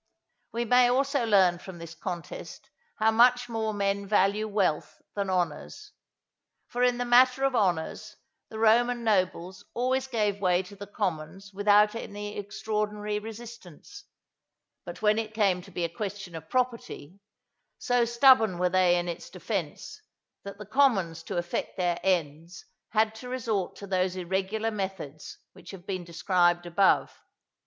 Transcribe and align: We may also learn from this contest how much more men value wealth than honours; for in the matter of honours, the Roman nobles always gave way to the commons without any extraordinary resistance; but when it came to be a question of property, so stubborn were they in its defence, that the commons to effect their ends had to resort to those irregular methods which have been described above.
We 0.51 0.65
may 0.65 0.89
also 0.89 1.25
learn 1.27 1.59
from 1.59 1.77
this 1.77 1.93
contest 1.93 2.71
how 2.95 3.11
much 3.11 3.47
more 3.47 3.71
men 3.71 4.07
value 4.07 4.47
wealth 4.47 4.99
than 5.13 5.29
honours; 5.29 5.91
for 6.65 6.81
in 6.81 6.97
the 6.97 7.05
matter 7.05 7.43
of 7.43 7.55
honours, 7.55 8.15
the 8.49 8.57
Roman 8.57 9.03
nobles 9.03 9.63
always 9.75 10.07
gave 10.07 10.41
way 10.41 10.63
to 10.63 10.75
the 10.75 10.87
commons 10.87 11.53
without 11.53 11.93
any 11.93 12.35
extraordinary 12.35 13.19
resistance; 13.19 14.05
but 14.85 15.03
when 15.03 15.19
it 15.19 15.35
came 15.35 15.61
to 15.61 15.69
be 15.69 15.83
a 15.83 15.87
question 15.95 16.33
of 16.35 16.49
property, 16.49 17.19
so 17.77 18.03
stubborn 18.03 18.57
were 18.57 18.69
they 18.69 18.97
in 18.97 19.07
its 19.07 19.29
defence, 19.29 20.01
that 20.43 20.57
the 20.57 20.65
commons 20.65 21.21
to 21.21 21.37
effect 21.37 21.77
their 21.77 21.99
ends 22.01 22.65
had 22.89 23.13
to 23.13 23.29
resort 23.29 23.75
to 23.75 23.85
those 23.85 24.15
irregular 24.15 24.71
methods 24.71 25.37
which 25.53 25.69
have 25.69 25.85
been 25.85 26.03
described 26.03 26.65
above. 26.65 27.15